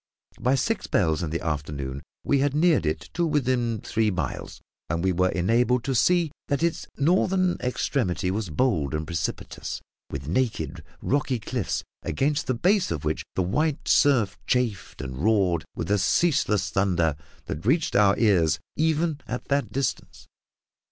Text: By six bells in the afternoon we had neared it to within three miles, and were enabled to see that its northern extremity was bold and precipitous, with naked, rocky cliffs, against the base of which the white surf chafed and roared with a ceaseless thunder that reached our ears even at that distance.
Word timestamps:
By 0.39 0.55
six 0.55 0.87
bells 0.87 1.21
in 1.21 1.29
the 1.29 1.45
afternoon 1.45 2.01
we 2.23 2.39
had 2.39 2.55
neared 2.55 2.87
it 2.87 3.01
to 3.13 3.23
within 3.23 3.81
three 3.81 4.09
miles, 4.09 4.59
and 4.89 5.05
were 5.19 5.29
enabled 5.29 5.83
to 5.83 5.93
see 5.93 6.31
that 6.47 6.63
its 6.63 6.87
northern 6.97 7.57
extremity 7.59 8.31
was 8.31 8.49
bold 8.49 8.95
and 8.95 9.05
precipitous, 9.05 9.79
with 10.09 10.27
naked, 10.27 10.83
rocky 11.03 11.37
cliffs, 11.37 11.83
against 12.01 12.47
the 12.47 12.55
base 12.55 12.89
of 12.89 13.05
which 13.05 13.23
the 13.35 13.43
white 13.43 13.87
surf 13.87 14.39
chafed 14.47 15.01
and 15.03 15.19
roared 15.19 15.65
with 15.75 15.91
a 15.91 15.99
ceaseless 15.99 16.71
thunder 16.71 17.15
that 17.45 17.63
reached 17.63 17.95
our 17.95 18.17
ears 18.17 18.57
even 18.75 19.21
at 19.27 19.49
that 19.49 19.71
distance. 19.71 20.25